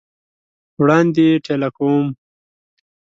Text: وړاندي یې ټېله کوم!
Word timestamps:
وړاندي 0.79 1.25
یې 1.29 1.41
ټېله 1.45 1.69
کوم! 1.77 2.05